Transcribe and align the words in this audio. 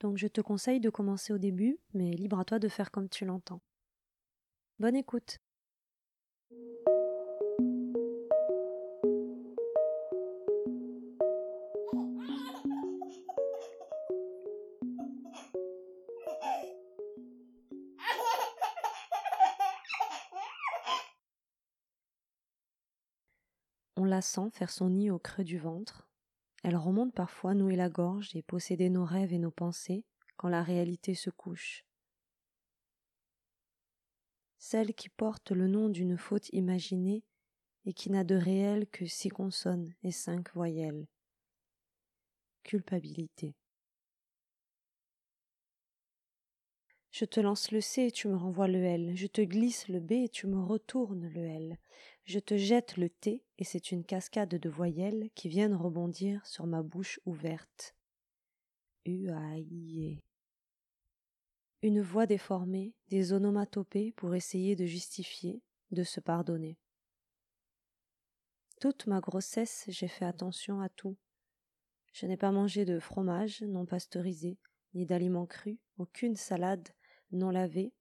donc 0.00 0.18
je 0.18 0.26
te 0.26 0.40
conseille 0.40 0.80
de 0.80 0.90
commencer 0.90 1.32
au 1.32 1.38
début, 1.38 1.78
mais 1.94 2.10
libre 2.10 2.38
à 2.38 2.44
toi 2.44 2.58
de 2.58 2.68
faire 2.68 2.90
comme 2.90 3.08
tu 3.08 3.24
l'entends. 3.24 3.60
Bonne 4.78 4.96
écoute. 4.96 5.38
On 23.98 24.04
la 24.04 24.20
sent 24.20 24.50
faire 24.52 24.70
son 24.70 24.90
nid 24.90 25.10
au 25.10 25.18
creux 25.18 25.42
du 25.42 25.58
ventre. 25.58 26.06
Elle 26.66 26.76
remonte 26.76 27.14
parfois 27.14 27.54
nouer 27.54 27.76
la 27.76 27.88
gorge 27.88 28.34
et 28.34 28.42
posséder 28.42 28.90
nos 28.90 29.04
rêves 29.04 29.32
et 29.32 29.38
nos 29.38 29.52
pensées 29.52 30.04
quand 30.36 30.48
la 30.48 30.64
réalité 30.64 31.14
se 31.14 31.30
couche. 31.30 31.84
Celle 34.58 34.92
qui 34.92 35.08
porte 35.08 35.52
le 35.52 35.68
nom 35.68 35.88
d'une 35.88 36.18
faute 36.18 36.48
imaginée 36.48 37.22
et 37.84 37.92
qui 37.92 38.10
n'a 38.10 38.24
de 38.24 38.34
réel 38.34 38.88
que 38.88 39.06
six 39.06 39.28
consonnes 39.28 39.94
et 40.02 40.10
cinq 40.10 40.52
voyelles. 40.54 41.06
Culpabilité. 42.64 43.54
Je 47.18 47.24
te 47.24 47.40
lance 47.40 47.70
le 47.70 47.80
C 47.80 48.02
et 48.02 48.10
tu 48.10 48.28
me 48.28 48.36
renvoies 48.36 48.68
le 48.68 48.84
L. 48.84 49.16
Je 49.16 49.26
te 49.26 49.40
glisse 49.40 49.88
le 49.88 50.00
B 50.00 50.12
et 50.12 50.28
tu 50.28 50.46
me 50.46 50.62
retournes 50.62 51.26
le 51.26 51.46
L. 51.46 51.78
Je 52.24 52.38
te 52.38 52.58
jette 52.58 52.98
le 52.98 53.08
T 53.08 53.42
et 53.56 53.64
c'est 53.64 53.90
une 53.90 54.04
cascade 54.04 54.50
de 54.50 54.68
voyelles 54.68 55.30
qui 55.34 55.48
viennent 55.48 55.74
rebondir 55.74 56.44
sur 56.44 56.66
ma 56.66 56.82
bouche 56.82 57.18
ouverte. 57.24 57.96
U 59.06 59.30
A 59.30 59.56
I 59.56 60.20
e. 60.20 61.86
Une 61.86 62.02
voix 62.02 62.26
déformée, 62.26 62.92
des 63.08 63.32
onomatopées 63.32 64.12
pour 64.12 64.34
essayer 64.34 64.76
de 64.76 64.84
justifier, 64.84 65.62
de 65.92 66.02
se 66.02 66.20
pardonner. 66.20 66.76
Toute 68.78 69.06
ma 69.06 69.22
grossesse, 69.22 69.86
j'ai 69.88 70.08
fait 70.08 70.26
attention 70.26 70.82
à 70.82 70.90
tout. 70.90 71.16
Je 72.12 72.26
n'ai 72.26 72.36
pas 72.36 72.52
mangé 72.52 72.84
de 72.84 72.98
fromage 72.98 73.62
non 73.62 73.86
pasteurisé, 73.86 74.58
ni 74.92 75.06
d'aliments 75.06 75.46
crus, 75.46 75.78
aucune 75.96 76.36
salade 76.36 76.86
non 77.32 77.50
lavée. 77.50 77.92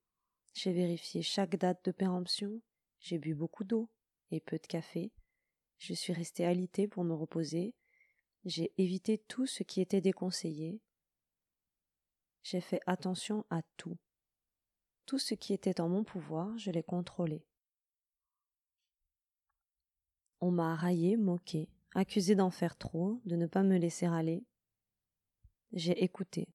J'ai 0.53 0.71
vérifié 0.71 1.21
chaque 1.21 1.57
date 1.57 1.83
de 1.85 1.91
péremption, 1.91 2.61
j'ai 2.99 3.19
bu 3.19 3.35
beaucoup 3.35 3.63
d'eau 3.63 3.89
et 4.31 4.39
peu 4.39 4.57
de 4.57 4.67
café. 4.67 5.11
Je 5.77 5.93
suis 5.93 6.13
restée 6.13 6.45
alitée 6.45 6.87
pour 6.87 7.03
me 7.03 7.13
reposer. 7.13 7.75
J'ai 8.45 8.73
évité 8.77 9.17
tout 9.17 9.45
ce 9.45 9.63
qui 9.63 9.81
était 9.81 10.01
déconseillé. 10.01 10.81
J'ai 12.43 12.61
fait 12.61 12.81
attention 12.85 13.45
à 13.49 13.61
tout. 13.75 13.97
Tout 15.05 15.19
ce 15.19 15.33
qui 15.33 15.53
était 15.53 15.81
en 15.81 15.89
mon 15.89 16.03
pouvoir, 16.03 16.57
je 16.57 16.71
l'ai 16.71 16.83
contrôlé. 16.83 17.45
On 20.41 20.51
m'a 20.51 20.75
raillé, 20.75 21.17
moqué, 21.17 21.69
accusé 21.95 22.35
d'en 22.35 22.51
faire 22.51 22.77
trop, 22.77 23.21
de 23.25 23.35
ne 23.35 23.47
pas 23.47 23.63
me 23.63 23.77
laisser 23.77 24.05
aller. 24.05 24.45
J'ai 25.71 26.03
écouté. 26.03 26.47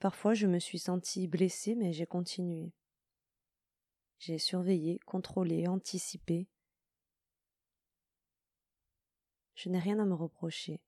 Parfois 0.00 0.32
je 0.32 0.46
me 0.46 0.58
suis 0.58 0.78
sentie 0.78 1.28
blessée, 1.28 1.74
mais 1.74 1.92
j'ai 1.92 2.06
continué. 2.06 2.72
J'ai 4.18 4.38
surveillé, 4.38 4.98
contrôlé, 5.00 5.68
anticipé. 5.68 6.48
Je 9.54 9.68
n'ai 9.68 9.78
rien 9.78 9.98
à 9.98 10.06
me 10.06 10.14
reprocher. 10.14 10.80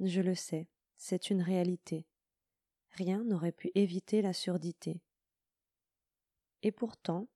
Je 0.00 0.20
le 0.20 0.34
sais, 0.34 0.68
c'est 0.96 1.30
une 1.30 1.40
réalité. 1.40 2.06
Rien 2.90 3.22
n'aurait 3.22 3.52
pu 3.52 3.70
éviter 3.76 4.20
la 4.20 4.32
surdité. 4.32 5.00
Et 6.62 6.72
pourtant, 6.72 7.28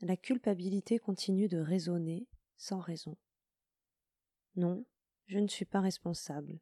la 0.00 0.16
culpabilité 0.16 0.98
continue 0.98 1.48
de 1.48 1.58
résonner 1.58 2.26
sans 2.56 2.80
raison. 2.80 3.18
Non, 4.54 4.86
je 5.26 5.38
ne 5.38 5.48
suis 5.48 5.66
pas 5.66 5.80
responsable. 5.80 6.58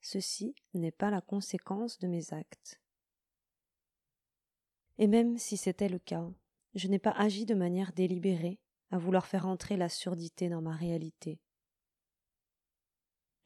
Ceci 0.00 0.54
n'est 0.74 0.92
pas 0.92 1.10
la 1.10 1.20
conséquence 1.20 1.98
de 1.98 2.06
mes 2.06 2.32
actes. 2.32 2.80
Et 4.98 5.06
même 5.06 5.38
si 5.38 5.56
c'était 5.56 5.88
le 5.88 5.98
cas, 5.98 6.28
je 6.74 6.88
n'ai 6.88 6.98
pas 6.98 7.12
agi 7.12 7.46
de 7.46 7.54
manière 7.54 7.92
délibérée 7.92 8.58
à 8.90 8.98
vouloir 8.98 9.26
faire 9.26 9.46
entrer 9.46 9.76
la 9.76 9.88
surdité 9.88 10.48
dans 10.48 10.62
ma 10.62 10.74
réalité. 10.74 11.40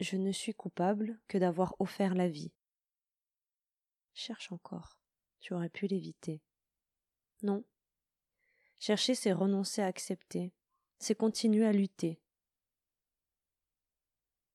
Je 0.00 0.16
ne 0.16 0.32
suis 0.32 0.54
coupable 0.54 1.20
que 1.28 1.38
d'avoir 1.38 1.76
offert 1.78 2.14
la 2.14 2.28
vie. 2.28 2.52
Cherche 4.14 4.50
encore, 4.52 4.98
tu 5.40 5.54
aurais 5.54 5.68
pu 5.68 5.86
l'éviter. 5.86 6.42
Non. 7.42 7.64
Chercher, 8.78 9.14
c'est 9.14 9.32
renoncer 9.32 9.80
à 9.80 9.86
accepter, 9.86 10.52
c'est 10.98 11.14
continuer 11.14 11.64
à 11.64 11.72
lutter. 11.72 12.20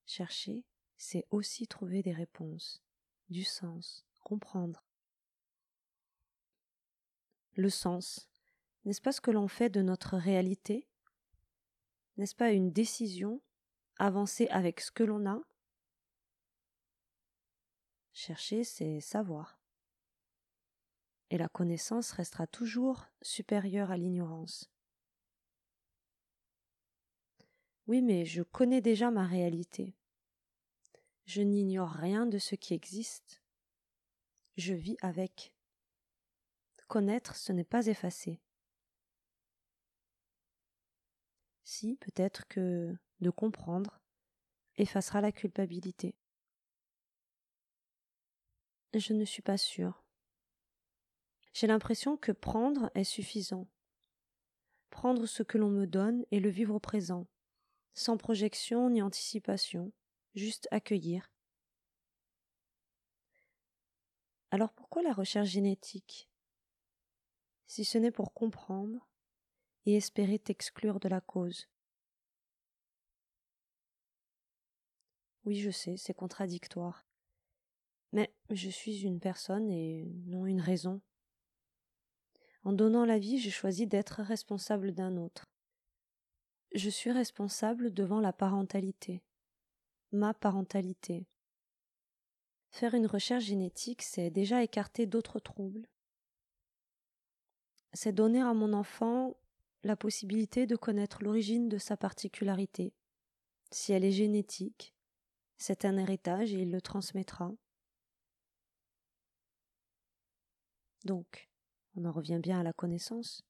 Chercher, 0.05 0.63
c'est 0.97 1.25
aussi 1.31 1.67
trouver 1.67 2.01
des 2.01 2.13
réponses, 2.13 2.83
du 3.29 3.43
sens, 3.43 4.05
comprendre. 4.23 4.83
Le 7.53 7.69
sens, 7.69 8.29
n'est-ce 8.85 9.01
pas 9.01 9.11
ce 9.11 9.21
que 9.21 9.31
l'on 9.31 9.47
fait 9.47 9.69
de 9.69 9.81
notre 9.81 10.17
réalité? 10.17 10.87
N'est-ce 12.17 12.35
pas 12.35 12.51
une 12.51 12.71
décision 12.71 13.41
Avancer 13.99 14.47
avec 14.49 14.79
ce 14.79 14.91
que 14.91 15.03
l'on 15.03 15.25
a? 15.27 15.41
Chercher, 18.13 18.63
c'est 18.63 18.99
savoir. 18.99 19.59
Et 21.29 21.37
la 21.37 21.49
connaissance 21.49 22.11
restera 22.11 22.47
toujours 22.47 23.05
supérieure 23.21 23.91
à 23.91 23.97
l'ignorance. 23.97 24.71
Oui, 27.87 28.01
mais 28.01 28.25
je 28.25 28.43
connais 28.43 28.81
déjà 28.81 29.11
ma 29.11 29.25
réalité. 29.25 29.95
Je 31.27 31.41
n'ignore 31.41 31.89
rien 31.89 32.25
de 32.25 32.37
ce 32.37 32.55
qui 32.55 32.73
existe. 32.73 33.43
Je 34.55 34.73
vis 34.73 34.95
avec. 35.01 35.53
Connaître, 36.87 37.35
ce 37.35 37.51
n'est 37.51 37.65
pas 37.65 37.87
effacer. 37.87 38.39
Si, 41.65 41.97
peut-être 41.97 42.47
que 42.47 42.95
de 43.19 43.29
comprendre 43.29 43.99
effacera 44.77 45.19
la 45.19 45.33
culpabilité. 45.33 46.15
Je 48.93 49.11
ne 49.11 49.25
suis 49.25 49.41
pas 49.41 49.57
sûre. 49.57 50.05
J'ai 51.51 51.67
l'impression 51.67 52.15
que 52.15 52.31
prendre 52.31 52.89
est 52.95 53.03
suffisant. 53.03 53.67
Prendre 54.91 55.25
ce 55.25 55.43
que 55.43 55.57
l'on 55.57 55.69
me 55.69 55.87
donne 55.87 56.25
et 56.31 56.39
le 56.39 56.49
vivre 56.49 56.75
au 56.75 56.79
présent, 56.79 57.27
sans 57.93 58.15
projection 58.15 58.89
ni 58.89 59.01
anticipation, 59.01 59.91
juste 60.37 60.67
accueillir. 60.71 61.31
Alors 64.51 64.71
pourquoi 64.71 65.01
la 65.01 65.13
recherche 65.13 65.49
génétique? 65.49 66.29
Si 67.65 67.83
ce 67.83 67.97
n'est 67.97 68.11
pour 68.11 68.33
comprendre 68.33 69.09
et 69.85 69.95
espérer 69.95 70.39
t'exclure 70.39 70.99
de 70.99 71.09
la 71.09 71.19
cause. 71.21 71.67
Oui, 75.43 75.59
je 75.59 75.71
sais, 75.71 75.97
c'est 75.97 76.13
contradictoire. 76.13 77.05
Mais 78.13 78.33
je 78.49 78.69
suis 78.69 79.01
une 79.01 79.19
personne 79.19 79.69
et 79.69 80.05
non 80.25 80.45
une 80.45 80.61
raison. 80.61 81.01
En 82.63 82.73
donnant 82.73 83.05
la 83.05 83.19
vie, 83.19 83.39
j'ai 83.39 83.49
choisi 83.49 83.87
d'être 83.87 84.21
responsable 84.21 84.93
d'un 84.93 85.17
autre. 85.17 85.45
Je 86.73 86.89
suis 86.89 87.11
responsable 87.11 87.93
devant 87.93 88.19
la 88.19 88.33
parentalité 88.33 89.23
ma 90.11 90.33
parentalité. 90.33 91.27
Faire 92.69 92.93
une 92.93 93.07
recherche 93.07 93.45
génétique, 93.45 94.01
c'est 94.01 94.29
déjà 94.29 94.63
écarter 94.63 95.05
d'autres 95.05 95.39
troubles. 95.39 95.87
C'est 97.93 98.13
donner 98.13 98.41
à 98.41 98.53
mon 98.53 98.73
enfant 98.73 99.37
la 99.83 99.95
possibilité 99.95 100.67
de 100.67 100.75
connaître 100.75 101.23
l'origine 101.23 101.69
de 101.69 101.77
sa 101.77 101.97
particularité. 101.97 102.93
Si 103.71 103.93
elle 103.93 104.05
est 104.05 104.11
génétique, 104.11 104.93
c'est 105.57 105.85
un 105.85 105.97
héritage 105.97 106.53
et 106.53 106.61
il 106.61 106.71
le 106.71 106.81
transmettra. 106.81 107.53
donc. 111.07 111.49
On 111.95 112.05
en 112.05 112.11
revient 112.11 112.39
bien 112.39 112.59
à 112.59 112.63
la 112.63 112.73
connaissance. 112.73 113.43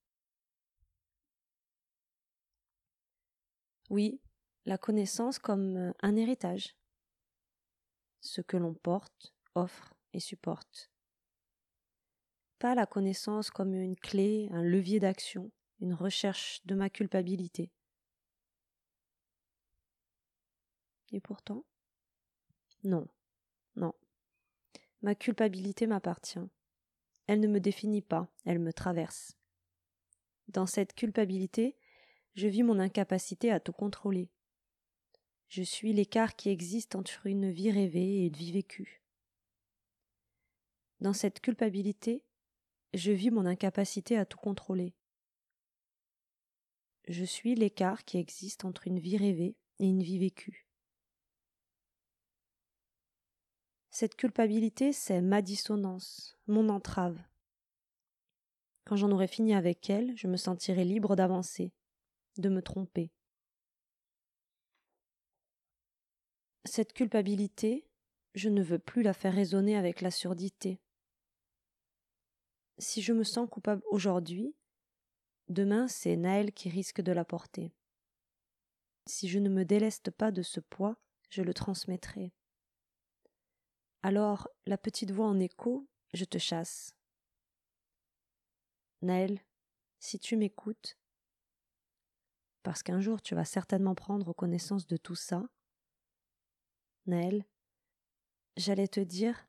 Oui, 3.90 4.22
la 4.68 4.78
connaissance 4.78 5.40
comme 5.40 5.78
euh, 5.78 5.94
un 6.02 6.18
héritage. 6.18 6.76
Ce 8.20 8.42
que 8.42 8.58
l'on 8.58 8.74
porte, 8.74 9.34
offre 9.56 9.94
et 10.12 10.20
supporte. 10.20 10.92
Pas 12.60 12.76
la 12.76 12.86
connaissance 12.86 13.50
comme 13.50 13.74
une 13.74 13.96
clé, 13.96 14.50
un 14.52 14.62
levier 14.62 15.00
d'action, 15.00 15.52
une 15.80 15.94
recherche 15.94 16.62
de 16.66 16.76
ma 16.76 16.90
culpabilité. 16.90 17.72
Et 21.14 21.22
pourtant 21.22 21.64
Non, 22.84 23.08
non. 23.78 23.94
Ma 25.02 25.16
culpabilité 25.16 25.88
m'appartient. 25.88 26.50
Elle 27.28 27.40
ne 27.40 27.48
me 27.48 27.62
définit 27.62 28.02
pas, 28.02 28.28
elle 28.44 28.60
me 28.60 28.74
traverse. 28.74 29.38
Dans 30.50 30.66
cette 30.66 30.94
culpabilité, 30.94 31.78
je 32.34 32.50
vis 32.50 32.64
mon 32.64 32.80
incapacité 32.80 33.50
à 33.50 33.62
tout 33.62 33.74
contrôler. 33.74 34.30
Je 35.48 35.64
suis 35.64 35.94
l'écart 35.94 36.36
qui 36.36 36.50
existe 36.50 36.96
entre 36.96 37.26
une 37.26 37.50
vie 37.52 37.72
rêvée 37.72 38.24
et 38.24 38.26
une 38.28 38.36
vie 38.36 38.52
vécue. 38.52 39.02
Dans 41.00 41.14
cette 41.14 41.40
culpabilité, 41.40 42.24
je 42.94 43.12
vis 43.12 43.32
mon 43.32 43.46
incapacité 43.46 44.18
à 44.18 44.26
tout 44.26 44.38
contrôler. 44.38 44.94
Je 47.08 47.24
suis 47.24 47.56
l'écart 47.56 48.04
qui 48.04 48.18
existe 48.18 48.66
entre 48.66 48.88
une 48.88 49.00
vie 49.00 49.16
rêvée 49.16 49.56
et 49.80 49.86
une 49.86 50.04
vie 50.04 50.20
vécue. 50.20 50.68
Cette 53.90 54.16
culpabilité, 54.16 54.92
c'est 54.92 55.22
ma 55.22 55.42
dissonance, 55.42 56.38
mon 56.48 56.68
entrave. 56.68 57.18
Quand 58.84 58.96
j'en 58.96 59.12
aurai 59.12 59.28
fini 59.28 59.56
avec 59.56 59.90
elle, 59.90 60.16
je 60.18 60.28
me 60.28 60.38
sentirai 60.38 60.84
libre 60.84 61.16
d'avancer, 61.16 61.72
de 62.38 62.50
me 62.50 62.62
tromper. 62.62 63.12
Cette 66.68 66.92
culpabilité, 66.92 67.88
je 68.36 68.50
ne 68.50 68.62
veux 68.62 68.78
plus 68.78 69.02
la 69.02 69.14
faire 69.14 69.34
résonner 69.34 69.78
avec 69.78 70.02
la 70.02 70.12
surdité. 70.12 70.82
Si 72.78 73.02
je 73.02 73.14
me 73.14 73.24
sens 73.24 73.50
coupable 73.50 73.82
aujourd'hui, 73.90 74.54
demain 75.48 75.88
c'est 75.88 76.18
Naël 76.18 76.52
qui 76.52 76.70
risque 76.70 77.00
de 77.02 77.14
la 77.14 77.24
porter. 77.24 77.72
Si 79.06 79.30
je 79.30 79.40
ne 79.40 79.50
me 79.50 79.64
déleste 79.64 80.12
pas 80.12 80.30
de 80.32 80.42
ce 80.42 80.60
poids, 80.60 80.98
je 81.30 81.42
le 81.42 81.54
transmettrai. 81.54 82.34
Alors, 84.04 84.50
la 84.66 84.78
petite 84.78 85.12
voix 85.12 85.28
en 85.28 85.40
écho, 85.40 85.88
je 86.14 86.26
te 86.26 86.38
chasse. 86.38 86.94
Naël, 89.02 89.40
si 90.00 90.20
tu 90.20 90.36
m'écoutes, 90.36 90.98
parce 92.62 92.84
qu'un 92.84 93.00
jour 93.00 93.22
tu 93.22 93.36
vas 93.36 93.46
certainement 93.46 93.96
prendre 93.96 94.34
connaissance 94.34 94.86
de 94.86 94.98
tout 94.98 95.16
ça, 95.16 95.48
Naël, 97.08 97.46
j'allais 98.58 98.88
te 98.88 99.00
dire, 99.00 99.48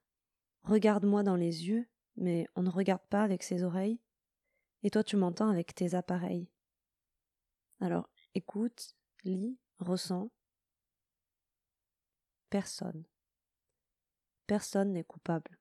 regarde-moi 0.62 1.22
dans 1.25 1.37
les 1.37 1.69
yeux, 1.69 1.88
mais 2.16 2.46
on 2.55 2.62
ne 2.62 2.70
regarde 2.70 3.06
pas 3.08 3.22
avec 3.22 3.43
ses 3.43 3.64
oreilles, 3.64 4.00
et 4.84 4.90
toi 4.90 5.02
tu 5.02 5.16
m'entends 5.16 5.49
avec 5.49 5.75
tes 5.75 5.94
appareils. 5.94 6.49
Alors 7.81 8.08
écoute, 8.34 8.96
lis, 9.25 9.58
ressens. 9.78 10.31
Personne. 12.49 13.05
Personne 14.46 14.93
n'est 14.93 15.05
coupable. 15.05 15.58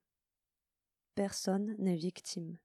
Personne 1.14 1.74
n'est 1.78 1.96
victime. 1.96 2.58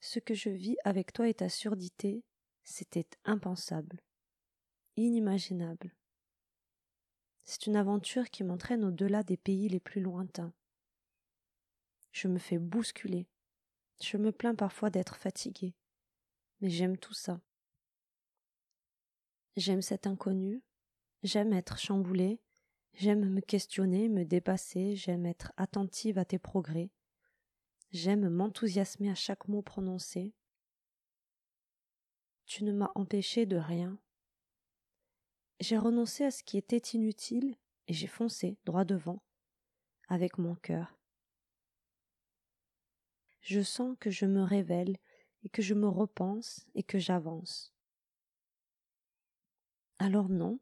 Ce 0.00 0.20
que 0.20 0.34
je 0.34 0.50
vis 0.50 0.76
avec 0.84 1.12
toi 1.12 1.28
et 1.28 1.34
ta 1.34 1.48
surdité, 1.48 2.22
c'était 2.62 3.08
impensable, 3.24 4.00
inimaginable. 4.96 5.94
C'est 7.48 7.68
une 7.68 7.76
aventure 7.76 8.28
qui 8.28 8.42
m'entraîne 8.42 8.84
au-delà 8.84 9.22
des 9.22 9.36
pays 9.36 9.68
les 9.68 9.78
plus 9.78 10.00
lointains. 10.00 10.52
Je 12.10 12.26
me 12.26 12.38
fais 12.38 12.58
bousculer. 12.58 13.28
Je 14.02 14.16
me 14.16 14.32
plains 14.32 14.56
parfois 14.56 14.90
d'être 14.90 15.14
fatiguée. 15.14 15.76
Mais 16.60 16.70
j'aime 16.70 16.98
tout 16.98 17.14
ça. 17.14 17.40
J'aime 19.56 19.80
cet 19.80 20.08
inconnu. 20.08 20.60
J'aime 21.22 21.52
être 21.52 21.78
chamboulée. 21.78 22.40
J'aime 22.94 23.30
me 23.30 23.40
questionner, 23.40 24.08
me 24.08 24.24
dépasser. 24.24 24.96
J'aime 24.96 25.24
être 25.24 25.52
attentive 25.56 26.18
à 26.18 26.24
tes 26.24 26.40
progrès. 26.40 26.90
J'aime 27.92 28.28
m'enthousiasmer 28.28 29.08
à 29.08 29.14
chaque 29.14 29.46
mot 29.46 29.62
prononcé. 29.62 30.34
Tu 32.44 32.64
ne 32.64 32.72
m'as 32.72 32.90
empêché 32.96 33.46
de 33.46 33.56
rien. 33.56 33.98
J'ai 35.60 35.78
renoncé 35.78 36.24
à 36.24 36.30
ce 36.30 36.42
qui 36.42 36.58
était 36.58 36.76
inutile 36.76 37.56
et 37.88 37.92
j'ai 37.92 38.06
foncé 38.06 38.58
droit 38.64 38.84
devant, 38.84 39.22
avec 40.08 40.38
mon 40.38 40.54
cœur 40.56 40.96
je 43.46 43.60
sens 43.60 43.96
que 44.00 44.10
je 44.10 44.26
me 44.26 44.42
révèle 44.42 44.96
et 45.44 45.48
que 45.48 45.62
je 45.62 45.74
me 45.74 45.86
repense 45.86 46.66
et 46.74 46.82
que 46.82 46.98
j'avance. 46.98 47.72
Alors 50.00 50.28
non, 50.28 50.58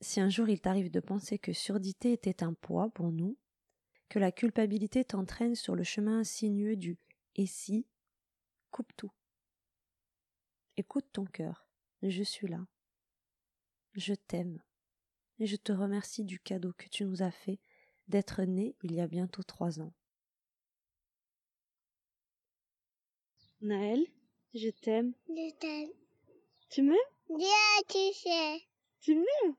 si 0.00 0.20
un 0.20 0.28
jour 0.28 0.48
il 0.48 0.60
t'arrive 0.60 0.92
de 0.92 1.00
penser 1.00 1.40
que 1.40 1.52
surdité 1.52 2.12
était 2.12 2.44
un 2.44 2.54
poids 2.54 2.88
pour 2.90 3.10
nous, 3.10 3.36
que 4.08 4.20
la 4.20 4.30
culpabilité 4.30 5.04
t'entraîne 5.04 5.56
sur 5.56 5.74
le 5.74 5.82
chemin 5.82 6.22
sinueux 6.22 6.76
du 6.76 6.98
et 7.34 7.46
si, 7.46 7.88
coupe 8.70 8.92
tout. 8.96 9.12
Écoute 10.76 11.06
ton 11.12 11.24
cœur, 11.24 11.66
je 12.00 12.22
suis 12.22 12.46
là. 12.46 12.64
Je 13.94 14.14
t'aime, 14.14 14.62
et 15.38 15.46
je 15.46 15.56
te 15.56 15.72
remercie 15.72 16.24
du 16.24 16.38
cadeau 16.38 16.72
que 16.72 16.88
tu 16.88 17.04
nous 17.04 17.22
as 17.22 17.32
fait 17.32 17.58
d'être 18.08 18.42
né 18.42 18.76
il 18.82 18.92
y 18.94 19.00
a 19.00 19.06
bientôt 19.06 19.42
trois 19.42 19.80
ans. 19.80 19.92
Naël, 23.60 24.06
je 24.54 24.70
t'aime. 24.70 25.12
Je 25.28 25.54
t'aime. 25.58 25.90
Tu 26.70 26.82
m'aimes? 26.82 26.96
Bien, 27.28 27.48
tu 27.88 28.12
sais. 28.14 28.62
Tu 29.00 29.14
m'aimes? 29.14 29.56